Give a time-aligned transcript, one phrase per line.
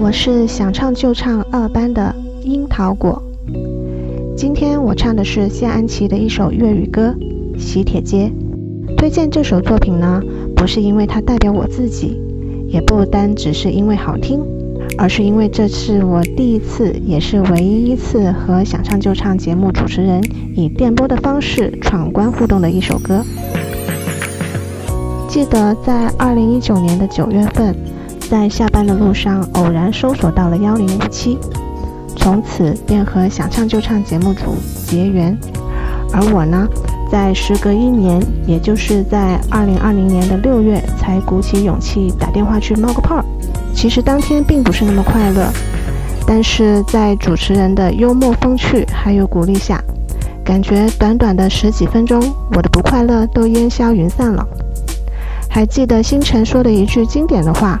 [0.00, 3.20] 我是想唱就唱二班的樱桃果，
[4.36, 7.12] 今天我唱的是谢安琪的一首粤语歌
[7.58, 8.30] 《喜帖街》。
[8.96, 10.22] 推荐这首作品呢，
[10.54, 12.16] 不是因为它代表我自己，
[12.68, 14.40] 也不单只是因为好听，
[14.96, 20.22] 而是因为这是我第一次，也是唯一一次和想唱就唱节目主持人
[20.54, 23.20] 以电波的方式闯关互动的一首歌。
[25.28, 27.74] 记得在二零一九年的九月份。
[28.30, 31.38] 在下班的路上，偶然搜索到了幺零五七，
[32.14, 34.54] 从此便和想唱就唱节目组
[34.86, 35.34] 结缘。
[36.12, 36.68] 而我呢，
[37.10, 43.24] 在时隔一年，也就是在二零二零年的六月，才鼓起勇气打电话去冒个泡。
[43.74, 45.50] 其实当天并不是那么快乐，
[46.26, 49.82] 但是在主持人的幽默风趣还有鼓励下，
[50.44, 52.20] 感觉短短的十几分钟，
[52.54, 54.46] 我的不快乐都烟消云散了。
[55.48, 57.80] 还记得星辰说的一句经典的话。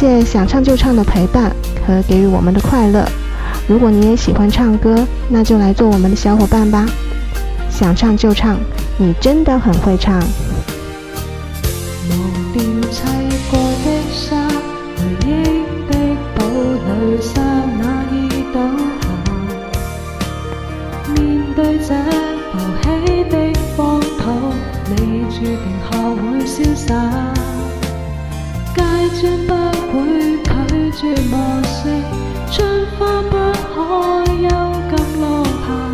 [0.00, 1.54] 谢想唱就唱的陪伴
[1.86, 3.06] 和给予我们的快乐。
[3.68, 6.86] 如果你也喜欢唱歌，那就来做我们的小伙伴吧。
[7.68, 8.56] 想唱就唱，
[8.96, 10.18] 你真的很会唱。
[12.54, 13.06] 定下
[13.44, 13.58] 会
[26.40, 26.88] 潇洒，
[31.00, 31.88] 说莫惜，
[32.52, 33.36] 春花不
[33.72, 35.92] 可休，感落花。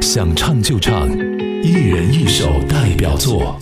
[0.00, 1.08] 想唱就唱，
[1.62, 3.56] 一人一首代表作。